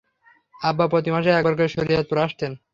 আব্বা 0.61 0.85
প্রতি 0.87 1.09
মাসে 1.11 1.29
একবার 1.31 1.53
করে 1.55 1.69
শরীয়তপুর 1.69 2.17
আসতেন। 2.17 2.51